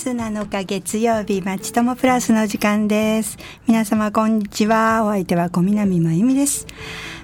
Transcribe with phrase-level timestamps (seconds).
[0.00, 3.36] 月7日月曜日、まちともプラスの時間です。
[3.66, 5.04] 皆様こんにちは。
[5.04, 6.66] お相手は小南真由美です。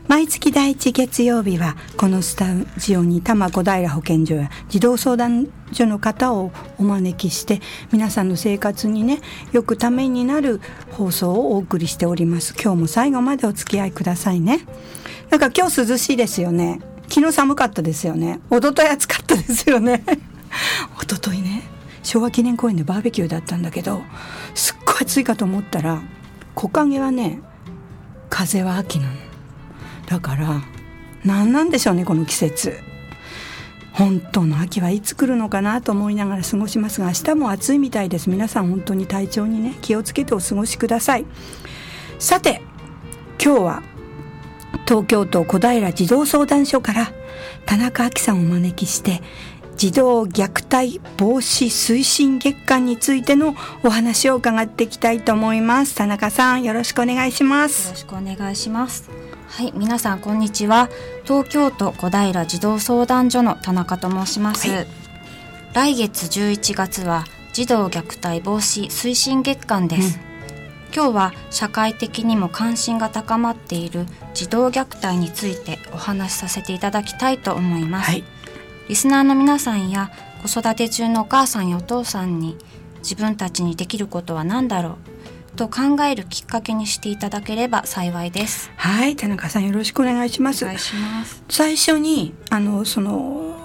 [0.09, 7.63] 毎月第一月曜日は、このスタジオに多摩小平保健所や児童相談所の方をお招きして、
[7.93, 12.55] 皆さんの生活にね、よくためになる放送をお送りしております。
[12.63, 14.61] 今日も最後までお付き合いくださいね。
[15.31, 16.83] なんか今日涼しいですよね。
[17.09, 18.41] 昨日寒かったですよね。
[18.51, 20.05] 一昨日暑かったですよね。
[21.01, 21.76] 一昨日ね。
[22.07, 24.03] 昭和記念公園でバーベキューだったんだけど
[24.55, 26.03] すっごい暑いかと思ったら
[26.55, 27.41] 木陰はね
[28.31, 29.13] 風は秋なの。
[30.07, 30.63] だから
[31.25, 32.79] 何なんでしょうねこの季節。
[33.93, 38.31] 本当の秋はいつ来るのかなと思いながら過ごしますが明日も暑いみたいです。
[38.31, 41.27] 皆さん本当に体調にね気をつけてお過ごしください。
[42.21, 42.63] さて
[43.43, 43.83] 今日は
[44.87, 47.13] 東京都小平児童相談所から
[47.65, 49.23] 田中亜紀さんをお招きして
[49.77, 55.95] 児童虐待防止推進月間についてのお話を伺っていきたいと思います。
[55.95, 57.89] 田中さんよろしくお願いします。
[57.89, 59.11] よろしくお願いします。
[59.49, 60.89] はい皆さんこんにちは。
[61.25, 64.87] 東京都小平児童相談所の田中と申します、はい、
[65.75, 78.36] 来月11月は児童虐待防止推進月間です、うん、今日は社会的にも関心が高まっている児童虐待についてお話しさせていただきたいと思います、はい
[78.89, 80.11] リスナーの皆さんや
[80.43, 82.57] 子育て中のお母さんやお父さんに
[82.99, 84.99] 自分たちにできることは何だろ
[85.55, 88.71] うと考えるきっかけにしていただければ幸いです。
[88.77, 90.65] はい、田中さんよろしくお願いします。
[90.65, 91.43] お願いします。
[91.49, 93.57] 最初にあのその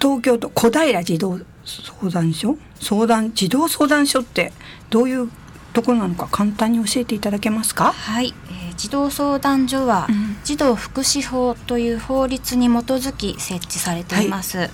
[0.00, 2.56] 東京都小平児童相談所？
[2.80, 4.52] 相談児童相談所って
[4.90, 5.30] どういう
[5.72, 7.92] ところなのか簡単に教えていただけますか？
[7.92, 14.58] はい、えー、児童相談所は、うん、児童福祉法という法律に基づき設置されています。
[14.58, 14.70] はい、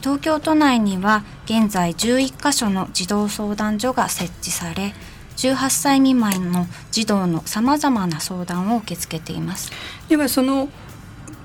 [0.00, 4.94] 東京都内には現在11カ所の児童相談所が設置され、
[5.36, 9.70] 18歳未満の児童のさまざまな相談を受け付けています。
[10.08, 10.68] ではその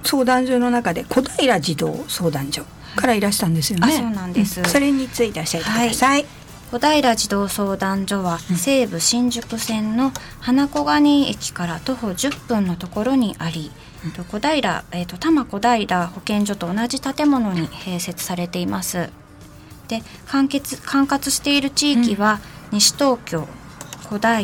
[0.03, 2.63] 相談所の中で小平児童相談所
[2.96, 3.88] からいらしたんですよね。
[3.88, 6.23] はい、そうなんです、うん、それについて教えてください。
[6.23, 6.41] はい
[6.72, 13.74] 小平児童相談所は西武新宿線の花小金井駅から徒歩10分のところにあり、
[14.06, 19.09] うん、小平、えーと、多摩小平保健所と同じ建物に併設されています。
[19.90, 22.40] で管轄管轄している地域は、
[22.72, 23.50] うん、西東京
[24.09, 24.42] 小平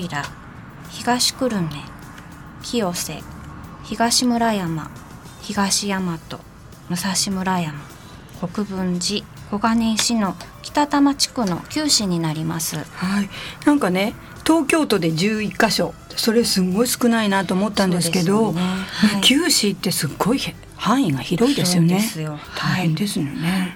[0.89, 1.81] 東久留米
[2.61, 3.23] 清瀬
[3.85, 4.91] 東村山
[5.39, 6.17] 東大和
[6.89, 7.79] 武蔵村山
[8.41, 12.75] 国分寺小金井市の北多摩地区の九市になります。
[12.75, 13.29] はい、
[13.65, 14.13] なんかね
[14.45, 20.39] 東京都で11カ所それすごい少ないなと思ったんですけど、ねはい、九市ってすっごい
[20.75, 22.01] 範囲が広いですよね。
[22.17, 23.31] よ大変ですよね。
[23.31, 23.73] はい、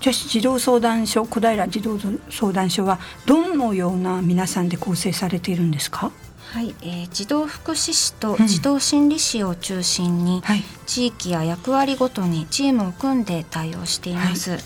[0.00, 1.98] じゃあ児童相談所小平児童
[2.30, 6.10] 相談所はどのような皆さんで構成されているんですか？
[6.52, 14.52] はい、えー、児童福祉士と児童心理士を中心に、うんはい、地域や役割ごとにチームを組んで対応しています。
[14.52, 14.60] はい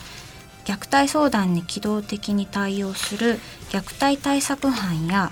[0.64, 3.38] 虐待相談に機動的に対応する
[3.70, 5.30] 虐待対策班や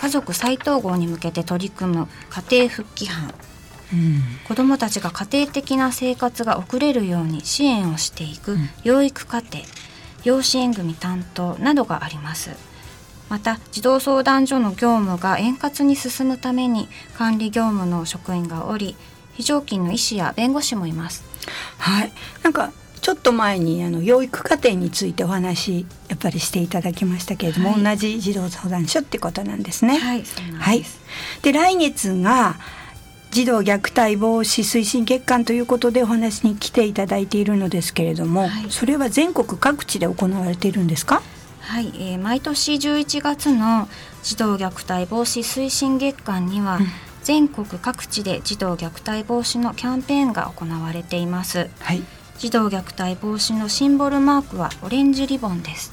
[0.00, 3.34] 家族再統合に向けて取り組む家庭復帰班、
[3.92, 9.64] うん、子どもたちが家庭的な生活が送れるように支援をしていく養育家庭、
[10.24, 12.50] 養子縁組担当などがあります。
[13.28, 18.96] また児童相談所の業務が円滑に進むために管理業務の職員がおり
[19.34, 21.24] 非常勤の医師や弁護士もいます。
[21.78, 29.98] はい、なんかちょっと前にあの養育課程についてお話やっぱりしていただきましたけれども、はい、同じ児童相談所ってことなんですね。
[29.98, 30.24] はい、
[30.58, 30.84] はい、
[31.42, 32.56] で来月が
[33.30, 41.22] 児童虐待防止推進月間ということでお話に来ていただいているのですけれども、はい、それは全国各地で行われているんですか？
[41.60, 43.88] はい、えー、毎年11月の
[44.22, 46.86] 児童虐待防止推進月間には、うん、
[47.22, 51.70] 全国各地で児童虐待防止のキャンペーンが行われています。
[51.80, 52.02] はい
[52.40, 55.92] 児童虐待防止のシンボルマークはオレンジリボンです。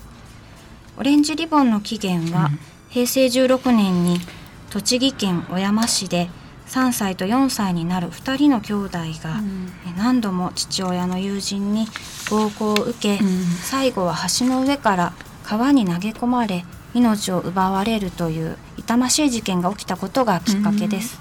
[0.98, 4.22] オレンジリボンの起源は、うん、平成16年に
[4.70, 6.30] 栃木県小山市で
[6.68, 11.86] 3歳と4歳になる2人の兄弟が、うん、何度も父親の友人に
[12.32, 15.12] 暴行を受け、うん、最後は橋の上から
[15.44, 21.20] 川に投げ込まれ命を奪われるという痛ましい事件が起きたことがきっかけです、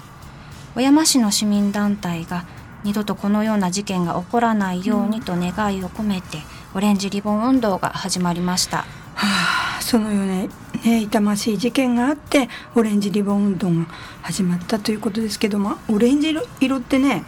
[0.73, 2.45] 小山市の市民団体が
[2.83, 6.39] 二度とこのような事件が起こらないようにと願いを込めて、
[6.73, 8.85] オレンジリボン運動が始まりました。
[9.17, 10.43] はあ、そのような、
[10.85, 13.87] ね、痛ましい事件があってオレンジリボン運動が
[14.21, 17.23] 始まったということですけどもオレンジ色ってね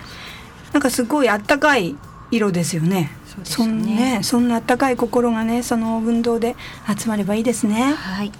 [0.71, 1.95] なんかすごいあったかい
[2.31, 3.09] 色ですよね。
[3.43, 6.55] そ、ね、んねそんな温かい心がねその運動で
[6.95, 7.93] 集まればいいですね。
[7.93, 8.31] はい。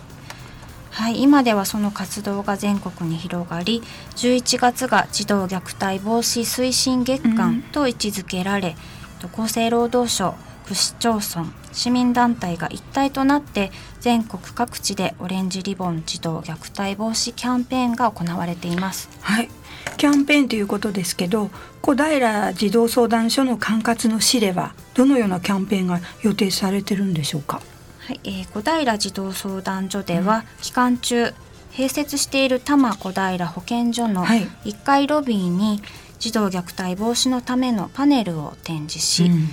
[0.92, 3.82] はい、今ではその活動が全国に広がり
[4.16, 8.76] 11月が児童虐待防止推進月間と位置づけられ、
[9.24, 10.36] うん、厚生労働省
[10.68, 19.10] 区市町村市民団体が一体となって全国各地でオレンジリボン児童虐待防止キャンペーンが行われています。
[19.22, 19.50] はい。
[19.98, 21.50] キャンペーンということですけど
[21.82, 27.62] 小平児童相談所の管轄の市ではどのようなキャンペーンが予定されてるんでしょうか？
[28.10, 31.32] はい、えー、小平児童相談所では、期間中
[31.72, 35.80] 併設している多摩小平保健所の1階ロビーに
[36.18, 39.50] 児童虐待防止のためのパネルを展示し、うん、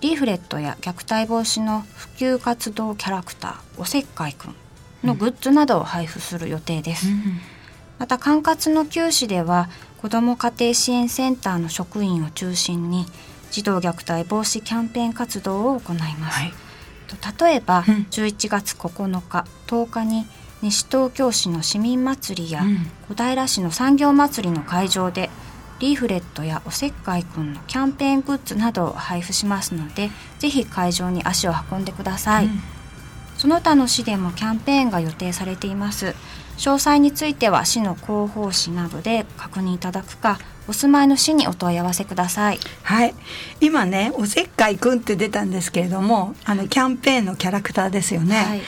[0.00, 4.56] リーフレットや虐待防止の普及活動キャラクターおせっかいくん
[5.04, 7.22] のグッズなどを配布する予定です、うん、
[8.00, 9.68] また管轄の九市では
[9.98, 13.06] 子ども家庭支援センターの職員を中心に
[13.52, 16.52] 児童虐待防止キャンペーン活動を行います、はい、
[17.38, 20.26] 例えば、11月9日10日に
[20.62, 22.62] 西東京市の市民祭りや、
[23.08, 25.30] 小平市の産業祭りの会場で
[25.80, 32.60] リーフレットやおせっかいくんのキャンペーングッズなどを配布しますのでぜひ会場に足を運んでください、うん、
[33.38, 36.14] その他の市でもキャンペーンが予定されています。
[36.58, 40.38] 詳細については市の広報誌などで確認いただくか
[40.70, 42.60] お住まいの市にお問い合わせください。
[42.84, 43.14] はい。
[43.60, 48.62] 今ねおせっかいくんって出たんですけれどもあのキャンペーンのキャラクターですよね、はい、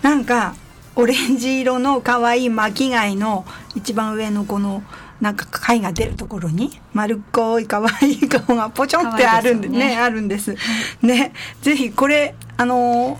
[0.00, 0.54] なんか
[0.94, 3.44] オレンジ色の可愛い巻貝の
[3.74, 4.84] 一番上のこの
[5.20, 10.54] なんか貝が出るところに丸っこい可愛い顔がポチョンってあるんでね、ね、あるんです。
[11.02, 11.32] ね、
[11.62, 13.18] ぜひこれあの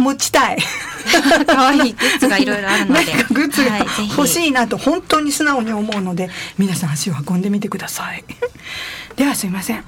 [0.00, 0.58] 持ちたい。
[1.46, 3.78] 可愛いグッズがいろいろあるので、 グッズが
[4.16, 8.24] 欲しいなと本当に素直に思うので、皆さん足を運んでみてください。
[9.16, 9.84] ではすいません。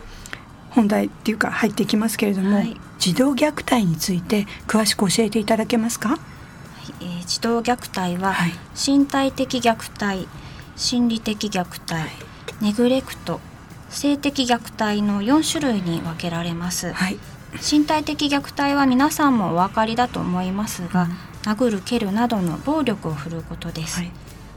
[0.71, 6.11] 本題っていうか入っていきますけれども、はい、児童虐待について詳しく教えていただけますか？
[6.11, 6.19] はい、
[7.01, 8.35] えー、児童虐待は
[8.75, 10.27] 身体的虐待、
[10.77, 12.09] 心理的虐待、
[12.63, 13.41] ネグレクト
[13.91, 17.19] 性的虐待の4種類に分けられます、はい、
[17.61, 21.09] 身体的虐待は皆さんもお分かりだと思いますが、
[21.45, 24.11] うん、殴る蹴るなどの暴力を振るうことです、はい、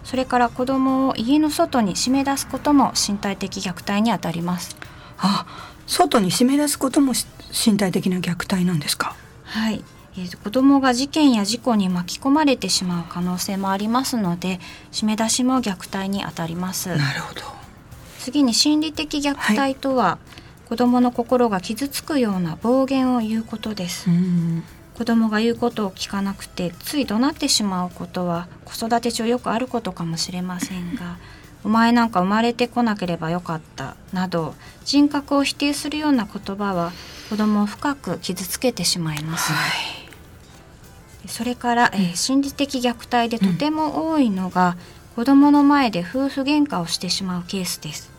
[0.03, 4.75] それから子供を家の外に締め出すことも身体的虐待にあたります。
[5.17, 5.45] あ
[5.87, 7.13] 外に締め出すことも
[7.51, 9.15] 身体的な虐待なんですか？
[9.43, 9.83] はい。
[10.17, 14.59] えー、子どもが事件や事故に巻き込まれてしまう可能性もありますので
[14.91, 16.89] 締め出しも虐待にあたります。
[16.89, 17.41] なるほど。
[18.19, 24.09] 次に心理的虐待とは、はい、子どもの心が傷つくような暴言を言うことです。
[24.97, 31.17] 子どもが言うことを聞かなくてつい怒鳴ってしまうことは子育て中よくあることかもしれませんが
[31.65, 36.93] お前なんか生まれてこなければよかったなど人格を否定するような言葉は
[37.29, 41.27] 子どもを深く傷つけてしまいます、はい。
[41.27, 44.75] それから、えー、心理的虐待でとても多いのが、うん、
[45.15, 48.14] 子供の前で夫婦喧嘩をしてしまうケースです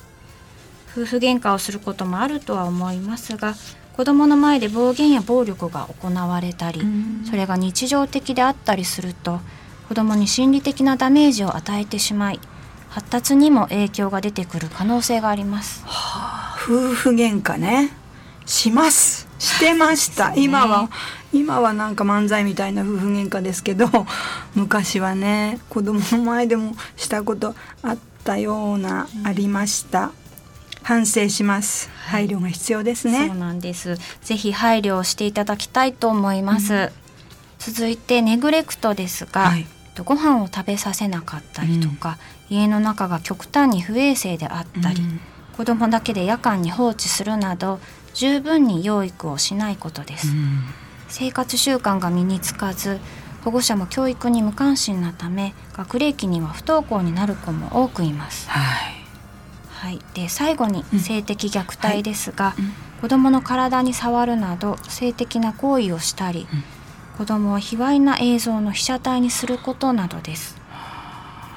[0.97, 3.55] 夫婦喧嘩をすることもあるとは思いますが
[3.97, 9.41] 子供の前で暴言や暴力が行われたり、うん、それが日常的であったりすると
[9.89, 12.41] 子供に心理的なダメージを与えてしまい
[12.89, 17.91] 発達にも影響が出てくる可能性があります、はあ、夫婦喧嘩ね。
[18.47, 19.29] します。
[19.39, 20.89] してました、 ね、今は
[21.33, 23.89] 今はなんか漫才みたいな夫婦喧嘩ですけど
[24.55, 30.11] 昔はね子供の前でもしたことあったような、ありました
[30.87, 31.91] 反省します。
[32.07, 33.97] 配慮が必要ですね、そうなんです。
[34.23, 36.91] ぜひ配慮をしていただきたいと思います、うん、
[37.59, 39.67] 続いてネグレクトですが、はい、
[40.05, 45.21] ご飯を食べさせなかったりとか、うん、家の中が極端に不衛生であったり、うん、
[45.57, 47.81] 子供だけで夜間に放置するなど
[48.15, 50.61] 十分に養育をしないことです、うん。
[51.09, 53.01] 生活習慣が身につかず
[53.43, 58.49] 保護者も教育に無関心なため学齢期には不登校になる子も多くいます。
[58.49, 59.06] はい、
[59.87, 62.65] はい、で最後に性的虐待ですが、うん。
[62.65, 66.65] はい、子どもの体に触るなど性的な行為をしたり、うん、
[67.19, 70.57] 子どもを卑猥な映像の被写体にすることなどです。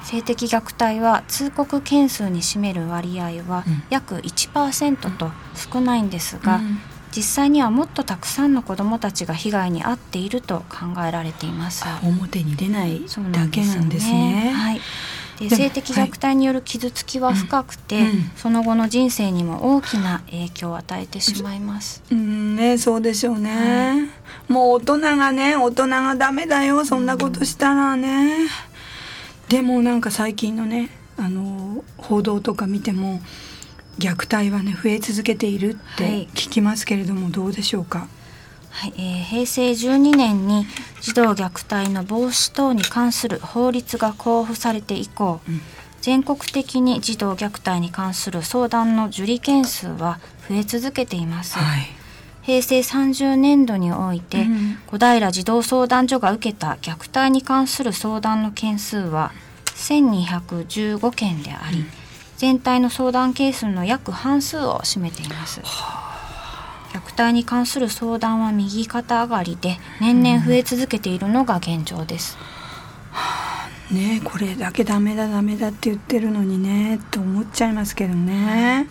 [0.04, 6.78] 性的虐待は通告件数に占める割合は約1%と少ないんですが、うん。
[7.10, 11.84] 実際にはもっとたくさんの子どもたちが被害に遭っていると考えられています。
[12.04, 14.80] 表に出ないだけなんですね、ね、はい
[15.48, 22.02] で性的虐待による傷つきは深くて、はいうん、その後の人生にも大きな影響を与えてしまいます。
[22.10, 22.56] うん。
[22.56, 23.94] ねそうでしょうね、は
[24.48, 26.84] い、もう大人がね大人がダメだよ。
[26.84, 28.48] そんなことしたらね、うん、
[29.48, 33.20] でもなんか最近のねあの報道とか見ても
[33.98, 38.08] 虐待はね増え続けているって聞きますけれども、どうでしょうか？
[38.70, 40.66] はい、えー、平成12年に
[41.00, 45.60] 児童虐待の防止等に関する法律が公布されて以降、うん、
[46.00, 51.58] 全国的に児童虐待に関する相談の受理件数は増え続けています。
[51.58, 52.00] はい。
[52.42, 59.32] 平成30年度において、うん、小平児童相談所が受けた虐待に関する相談の件数は
[59.76, 61.86] 1215件であり、うん、
[62.38, 65.60] 全体の相談件数の約半数を占めています。
[66.92, 72.36] 虐待に関する相談は右肩上がりで年々増え続けているのが現状です。
[73.90, 78.88] うん、ねこれだけダメだダメだって言ってるのにねと思っちゃいますけどね。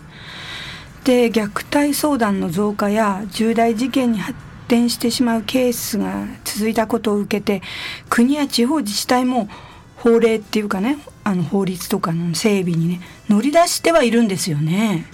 [1.04, 4.38] で虐待相談の増加や重大事件に発
[4.68, 7.62] 展してしまうケースが続いたことを受けて
[8.08, 9.48] 国や地方自治体も
[9.96, 15.06] 法令っていうかねあの法律とかの整備にね乗り出してはいるんですよね。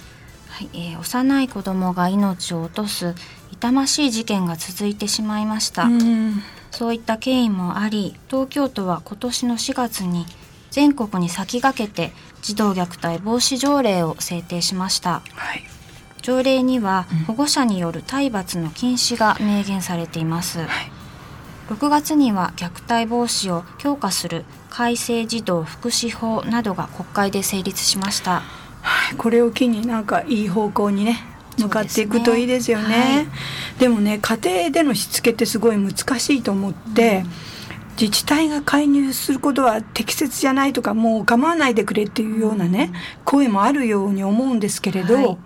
[0.57, 3.13] はいえー、幼い子供が命を落とす
[3.51, 5.87] 痛ましい事件が続いてしまいました。
[6.71, 10.25] そういった経緯もあり東京都は今年の4月に
[10.71, 12.11] 全国に先駆けて
[12.41, 15.21] 児童虐待防止条例を制定しました。
[15.35, 15.63] はい。
[16.23, 20.67] 条例には保護者による体罰の禁止が明言されています、はい、
[21.69, 28.41] 6月には虐待防止を強化する改正児童福祉法などが国会で成立しました、
[28.87, 31.19] はい、これを機になんかいい方向にね
[31.57, 37.57] 向かっていくといいですよね、ねはい、でもね家庭でのしつけってすごい難しいと思って、うん。
[37.99, 42.93] 自治体が介入することは適切じゃないとかもう構わないでくれっていうようなね、
[43.25, 45.37] 声もあるように思うんですけれど、はい、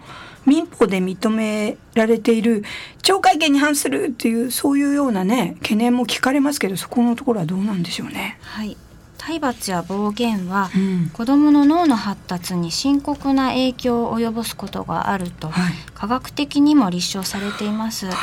[0.46, 2.64] 民法で認められている
[3.02, 8.38] 懲戒権に反するっていうそういうようなね懸念も聞かれますけどそこのところはどうなんでしょうね。
[8.42, 8.76] はい
[9.22, 18.08] 体罰や暴言は、うん、子どもの脳の発達に深刻な影響を及ぼすことがあると、はい、科学的にも立証されています。
[18.08, 18.16] はい、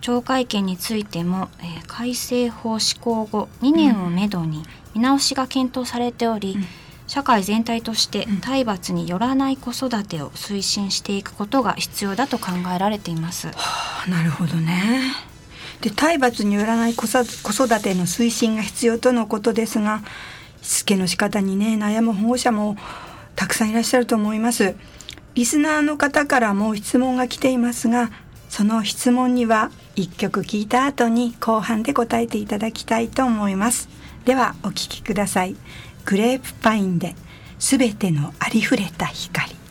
[0.00, 4.62] 懲戒権についても、えー、改正法施行後2年をめどに
[4.94, 6.64] 見直しが検討されており、うん
[7.08, 13.48] 社会全体として体罰によらない子育てを推進していくことが必要だと考えられています。
[13.48, 15.31] はあ、なるほどね。
[15.82, 17.26] で体罰によらない子育
[17.82, 20.02] ての推進が必要とのことですが
[20.62, 22.76] しつけの仕方にね悩む保護者も
[23.34, 24.76] たくさんいらっしゃると思います。
[25.34, 28.10] リスナーの方からも質問が来ていますが
[28.48, 33.88] その質問には一曲聞いた後に後半で答えていただきたいと思います。
[34.24, 35.56] ではお聞きください。
[36.04, 37.16] グレープパインで
[37.58, 39.61] 全てのありふれた光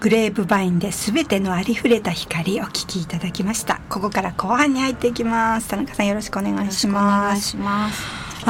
[0.00, 3.80] グレープバインで全てのありふれた光お聞きいただきました。
[3.88, 5.68] ここから後半に入っていきます。
[5.68, 7.56] 田中さんよろしくお願いします。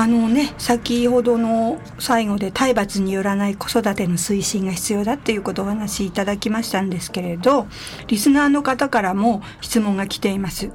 [0.01, 7.67] あのね先ほどの最後で体罰によらない子育ての推進が必要だっていうことをお話しいただきましたんですけれど
[8.07, 10.71] リスナーの方からも質問が来ています。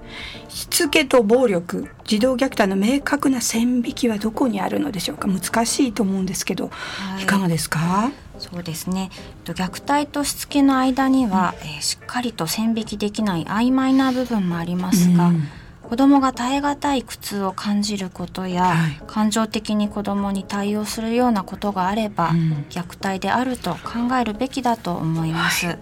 [0.50, 5.30] しつけと暴力児童虐待の明確な線引きはどこにあるのでしょうか？
[5.30, 8.12] 難しいと思うんですけど、はい、いかがですか？
[8.40, 9.10] そうですね。
[9.46, 15.48] 虐待としつけの間には、うん、えー、しっかりと線引きできない曖昧な部分もありますが、うん
[15.94, 25.68] 子供が耐え難い苦痛を感じることや、はい、感情的に子供に対応するようなことがあれば、うん、虐待であると考えるべきだと思います。
[25.68, 25.80] はい、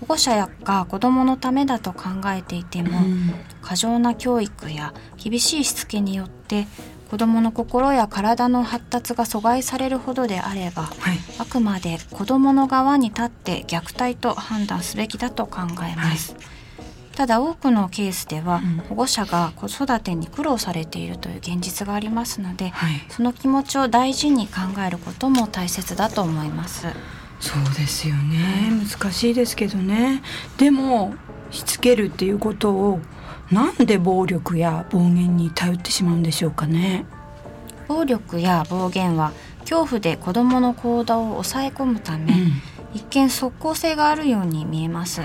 [0.00, 3.32] 保護者が子供のためだと考えていても、うん、
[3.62, 4.92] 過剰な教育や
[5.22, 6.66] 厳しいしつけによって
[7.08, 16.32] 子供の心や体の発達が阻害されるほどであれば、はい、あくまで子供の側に立って虐待と判断すべきだと考えます。
[16.32, 16.54] はい
[17.14, 26.88] ただ多くのケースでは、保護者が子育てに苦労されているという現実がありますので、はい、その気持ちを大事に考えることも大切だと思います。
[27.40, 28.70] そうですよね。
[28.70, 30.22] 難しいですけどね。
[30.56, 31.14] でも
[31.50, 33.00] しつけるっていうことを
[33.50, 37.06] なんで暴力や暴言に頼ってしまうんでしょうかね。
[37.86, 42.52] 暴力や暴言は恐怖で子どもの行動を抑え込むため、うん、
[42.94, 45.20] 一見即効性があるように見えます。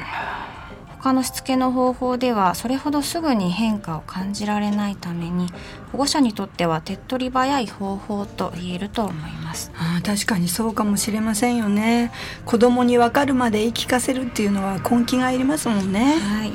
[1.01, 5.47] 他のしつけの方法ではそれほどすぐに変化を感じられないために
[5.91, 9.71] 保護者にとっては手っ取り早い方法と言えると思います。
[9.75, 12.11] あ確かにそうかもしれませんよね。
[12.45, 16.15] 子供に分かるまで言い聞かせるっていうのは根気がいりますもんね。
[16.19, 16.51] はい。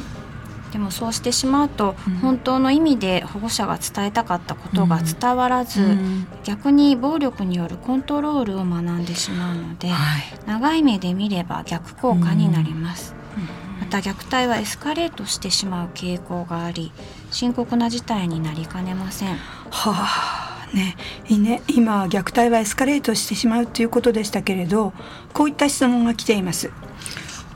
[0.74, 13.14] でもそうしてしまうと、うん、本当の意味で保護者が伝えたかったことが伝わらず、うん、逆に暴力によるコントロールを学んでしまうので、はい、長い目で見れば逆効果になります。
[13.94, 16.90] た虐待はエスカレートしてしまう傾向があり
[17.30, 19.36] 深刻な事態になりかねません。
[19.36, 19.36] は
[19.70, 20.96] あね、
[21.28, 21.62] いいね。
[21.68, 24.92] 今虐待はエスカレートしてしまうということでしたけれど
[25.32, 26.72] こういった質問が来ています。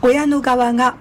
[0.01, 0.97] 親の側が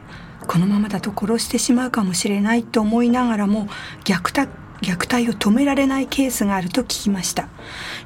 [0.48, 3.67] このままだと殺してしまうかもしれないと思いながらも
[4.06, 4.51] 虐待
[4.82, 7.48] 虐待を止められないケースがあると聞きました。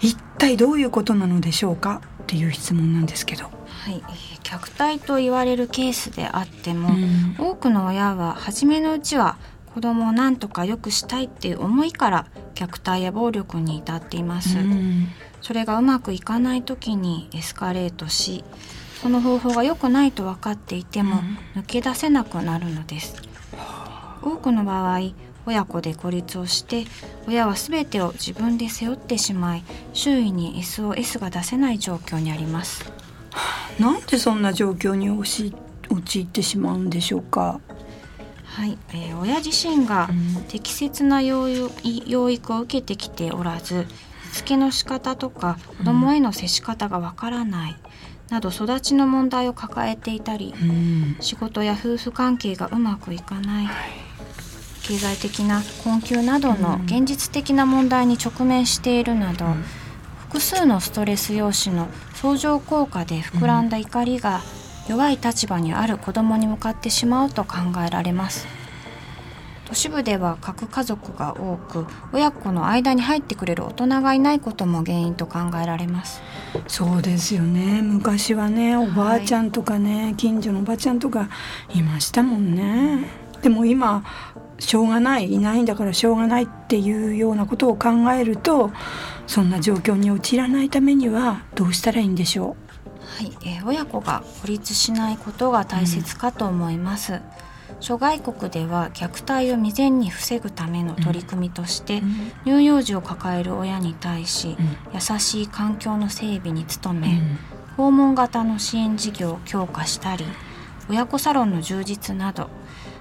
[0.01, 2.01] 一体どういうことなのでしょうか？
[2.23, 3.60] っていう質問なんですけど。
[3.81, 4.03] はい、
[4.43, 9.37] 虐待と言われるケースであっても、うん、多くの親は初めのうちは
[9.73, 15.07] 子供を何とか良くしたいっていう思いから虐待や暴力に至っています、うん、
[15.41, 18.43] それがうまくいかない時にエスカレートし
[19.01, 21.15] その方法が良くないと分かっていても
[21.55, 23.15] 抜け出せなくなるのです、
[24.21, 24.99] 多くの場合
[25.47, 26.85] 親子で孤立をして
[27.27, 33.00] 親は全てを自分で背負ってしまい周囲に SOS が出せない状況にあります
[33.79, 35.53] なんでそんな状況に陥
[36.21, 37.59] ってしまうんでしょうか？
[38.43, 40.09] はい、えー、親自身が
[40.49, 41.47] 適切な養
[42.29, 43.85] 育を受けてきておらず
[44.33, 47.75] しつけの仕方とか子供への接し方がわからない、
[48.29, 53.91] など育ちの問題を抱えていたり、うん、仕事や夫婦関係がうまくいかない、はい、
[54.83, 59.63] 経済的な困窮などの現実的な問題に直面しているなど、うん、
[60.31, 64.39] 複数のストレス用紙の相乗効果で膨らんだ怒りが
[64.87, 68.47] 弱い立場にある子どもに向かってしまうと考えられます。
[69.65, 76.21] 都市部では核家族が多く親子の間に入ってくれる大人がいないことも原因と考えられます。
[76.65, 77.81] そうですよね。
[77.81, 81.27] 昔はねおばあちゃんとかね、はい、近所のおばあちゃんとか
[81.75, 83.05] いましたもんね。
[83.41, 84.05] でも今
[84.59, 88.71] しょうがないいないんだからしょうがないっていうようなことを考えると
[89.31, 92.57] そんな状況に陥らないためにはどうしたらいいんでしょ
[93.23, 93.23] う？
[93.23, 97.21] はい、えー、親子が孤立しないことが大切かと思います、うん
[97.79, 102.03] 諸外国では虐待を未然に防ぐための取り組みとして、
[102.43, 104.55] 乳幼児を抱える親に対し、
[104.93, 107.21] 優しい環境の整備に努め、
[107.77, 110.25] 訪問型の支援事業を強化したり
[110.89, 112.49] 親子サロンの充実など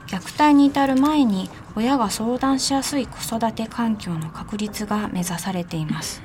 [0.07, 6.22] 虐待に至る前に親が相談しやすい子育て環境の確立が目指されています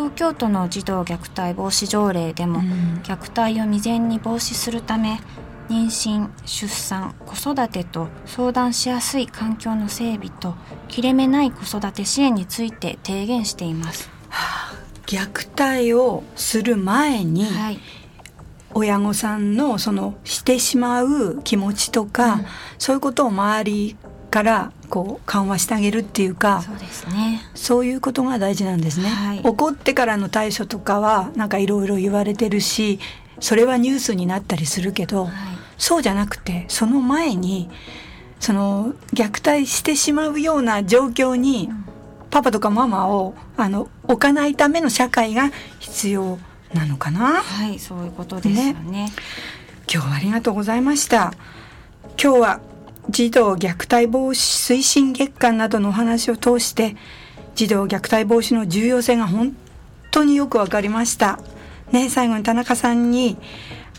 [0.00, 2.60] 東京都の児童虐待防止条例でも、
[3.02, 5.20] 虐待を未然に防止するため
[5.68, 10.54] 妊娠出産子育てと相談しやすい環境の整備と
[10.88, 14.08] 切れ目ない子育て支援について提言しています。
[14.30, 17.78] はあ、虐待をする前に、はい、
[18.72, 22.46] 親御さんのそのしてしまう気持ちとか、うん、
[22.78, 23.96] そういうことを周り
[24.30, 27.42] からこう緩和してあげるっていうかそうですね。
[27.54, 33.00] そういうことが大事なんですね、はい、怒ってからの対処とかはなんかいろいろ言われてるし
[33.40, 35.34] それはニュースになったりするけど、はい。
[35.78, 37.70] そうじゃなくてその前に
[38.38, 41.70] その虐待してしまうような状況に
[42.30, 46.38] パパとかママをあの置かないための社会が必要
[46.74, 47.42] なのかな。
[47.42, 49.12] はいそういうことですよね、ね、
[49.92, 51.32] 今日はありがとうございました。
[52.22, 52.60] 今日は
[53.10, 56.96] 児童虐待防止推進月間などのお話を通して
[57.54, 59.56] 児童虐待防止の重要性が本
[60.12, 61.38] 当によくわかりました。
[61.92, 63.36] ね最後に田中さんに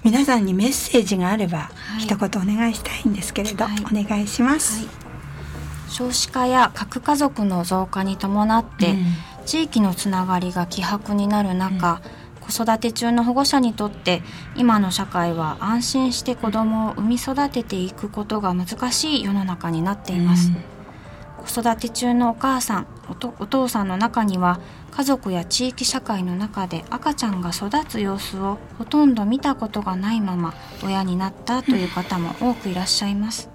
[0.03, 9.05] 皆さんにメッセージがあれば、はい、一言お願いしたいんですけれど、はい、お願いします、はい、少子化や核家族の増加に伴って、うん、
[9.45, 14.23] 地域のつながりが希薄になる中、うん、子育て中の保護者にとって
[14.55, 21.45] 今の社会は安心して子どもを産み育てていくことが難しい世の中になっています、うん。
[21.45, 24.59] 子育て中のお母さんお父さんの中には
[24.91, 33.49] 家族や地域社会の中で赤ちゃんが育つ様子をほとんど見たことがないまま親になったという方も多くいらっしゃいます。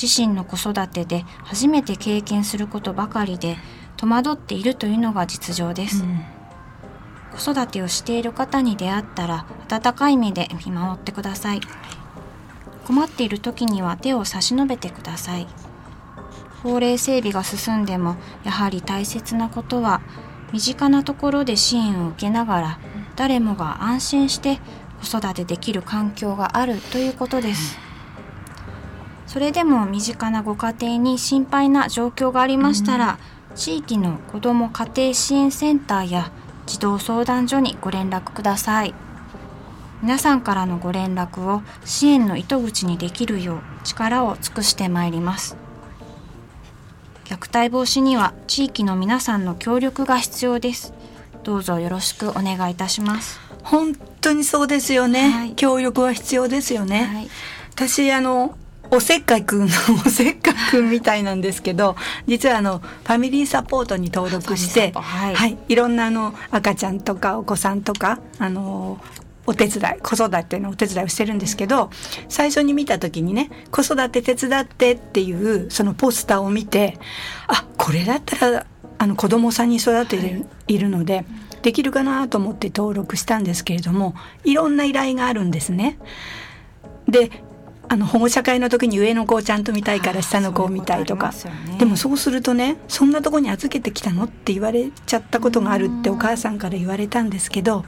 [0.00, 3.56] 自身の子育てで初めて経験することばかりで
[3.96, 6.20] 戸惑っているというのが実情です、うん、
[7.36, 11.60] 子育てをしている方に出会ったら温かい目で見守ってください。
[12.86, 15.46] 困っている時には手を差し伸べてください。
[16.62, 20.00] 法令整備が進んでもやはり大切なことは
[20.52, 22.78] 身近なところで支援を受けながら
[23.14, 24.58] 誰もが安心して
[25.02, 27.78] 子育てできる環境があるということです。
[29.26, 33.18] それでも身近なご家庭に心配な状況がありましたら、
[33.54, 36.30] 地域の子ども家庭支援センターや
[36.66, 38.94] 児童相談所にご連絡ください。
[40.02, 45.56] 皆さんからのご連絡を支援の糸口にできるよう力を尽くしてまいります。
[47.24, 50.92] 虐待防止には地域の皆さんの協力が必要です。
[51.42, 53.40] どうぞよろしくお願いいたします。
[53.62, 57.28] 本当にそうですよね、はい、協力は必要ですよね、はい、
[57.72, 58.56] 私あの
[58.90, 59.66] おせっかいくんの
[60.06, 61.96] おせっかいくんみたいなんですけど
[62.26, 69.00] 実はあのファミリーサポートに登録して、はい、はい、いろんなあの赤ちゃんとかお子さんとかあの
[69.46, 71.90] お手伝い子育てのお手伝いをしてるんですけど
[72.28, 76.98] 最初に見た時にね子育て手伝ってっていうそのポスターを見て
[77.46, 78.66] あこれだったら
[78.98, 81.26] あの子供さんに育てているので、
[81.60, 85.98] できるかなと思って登録したんですけれどもいろんな依頼があるんですね。
[87.08, 87.30] で
[87.88, 91.32] あの保護者会の時に上の子をちゃんと見たいから下の子を見たいとか、
[91.66, 97.84] ね、でもそうするとねそんなとこに預けてきたのって言われちゃったことがあるってお母さんから言われたんですけど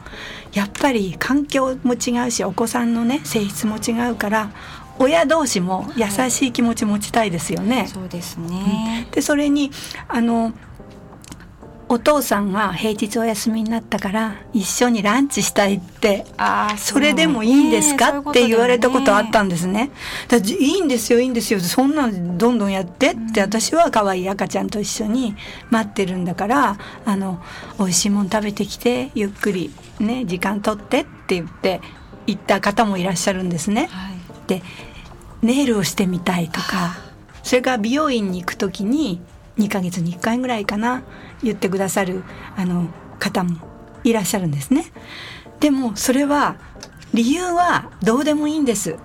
[0.53, 4.53] やっぱり環境も違うしお子さんのね性質も違うから
[5.01, 7.79] 親同士も優しい気持ち持ちたいですよね。
[7.79, 9.71] はい、そうですね、うん、でそれに
[10.09, 10.53] あの
[11.91, 19.91] お父さんが平日お休みになったから一緒にランチしたいってあそれでもいいんですか、って言われたことあったんですね。
[20.29, 21.61] だいいんですよいいんですよ。
[21.61, 25.35] そんなんどんどんやってって私は可愛い赤ちゃんと一緒に
[25.71, 27.43] 待ってるんだからあの
[27.79, 31.81] 美味しいもん食べてきてゆっくりね時間取ってって言って
[32.27, 33.89] 言った方もいらっしゃるんですね。
[33.91, 34.15] はい、
[34.47, 34.63] で
[35.41, 36.99] ネイルをしてみたいとか
[37.43, 39.21] それから美容院に行く時に
[39.59, 41.03] 2ヶ月に1回ぐらいかな
[41.43, 42.23] 言ってくださる
[42.57, 43.57] あの方も
[44.05, 44.87] いらっしゃるんですね。
[45.61, 46.57] でもそれは
[47.15, 48.97] 理由はどうでもいいんです。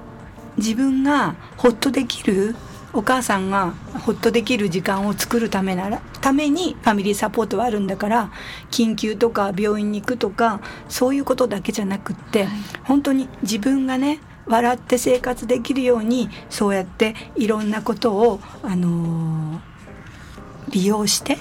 [0.58, 2.56] 自分がほっとできる
[2.94, 3.74] お母さんが
[4.06, 8.32] ほっとできる時間を作るためならためにファミリーサポートはあるんだから
[8.70, 21.38] 緊急とか病院に行くとかそういうことだけじゃなくって、はい、本当に自分がね笑って生活できるようにそうやっていろんなことを、あのー、利用して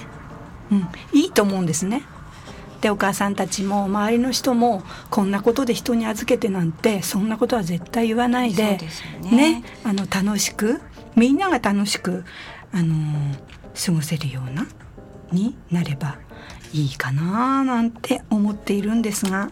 [0.73, 2.03] うん、いいと思うんですね。
[2.81, 8.77] でお母さんたちも周りの人もこんなことで人に預けてなんてそんなことは絶対言わないで
[9.21, 10.81] ね、ね、あの楽しく
[11.15, 12.25] みんなが楽しく、
[12.73, 14.67] あのー、過ごせるような
[15.31, 16.17] になれば
[16.73, 19.49] いいかななんて思っているんですが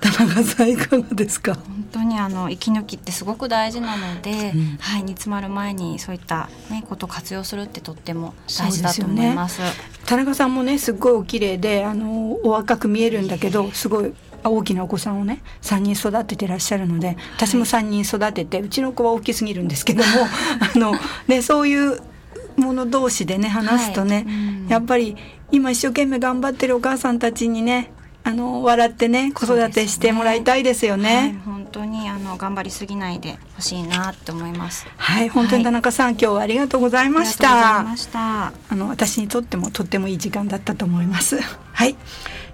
[0.00, 1.54] 田中さんいかがですか？
[1.54, 9.56] 本当にあの息抜きってすごく大事なので、うん、はい煮詰まる前にそういったねことを活用するってとっても大事だと思います。
[9.56, 9.68] すね、
[10.06, 14.12] 田中さんもねすごいお綺麗であのお若く見えるんだけどすごい
[14.44, 20.08] 大きなお子さんをね3人育ててらっしゃるので私も3人育てて、はい、うちの子は大きすぎるんですけども
[20.74, 20.94] あの、
[21.26, 22.00] ね、そういう
[22.56, 24.24] もの同士でね話すとね、はい。
[24.24, 25.16] うん、やっぱり
[25.50, 27.90] 今一生懸命頑張ってるお母さんたちにね
[28.28, 31.02] あの笑ってね子育てしてもらいたいですよね。
[31.02, 34.86] ねはい、本当にあの頑張りすぎないでほしいなって思います。
[34.98, 37.80] はい本当に田中さん、はい、今日はありがとうございました。
[37.80, 41.40] ああの私にとってもとってもいい時間だったと思います。
[41.40, 41.96] はい。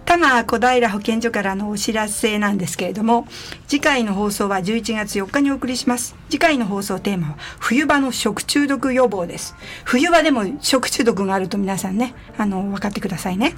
[0.05, 3.27] 多摩小平保健所からのお知らせなんですけれども
[3.67, 13.55] 次回の放送は11月4日にお送りします次回の放送テーマは冬場の食中毒予防です冬場でも食中毒があると皆さんねあの分かってくださいね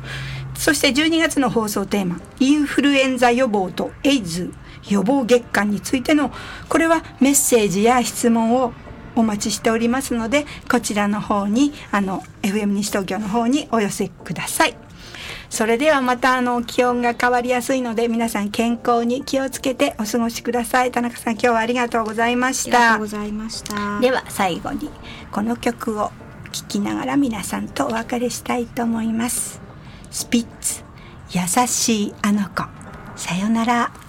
[0.57, 4.53] そして12月の放送テーマ、インフルエンザ予防とエイズ
[4.89, 6.33] 予防月間についての、
[6.69, 8.73] これはメッセージや質問を
[9.15, 14.77] お待ちしておりますので、こちらの方に、あの、FM 西東京の方にお寄せください。
[15.49, 20.91] それではまたあの気温が変わりやすいので皆さん健康に気をつけてお過ごしください。
[20.91, 22.95] 田中さん今日はありがとうございました。
[22.95, 24.01] ありがとうございました。
[24.01, 24.91] では最後に
[25.31, 26.11] この曲を
[26.53, 29.66] 聴きながら皆さんとお別れしたいと思います
[30.11, 30.83] スピッツ。
[31.31, 32.65] 優しいあの子。
[33.17, 34.06] さよなら。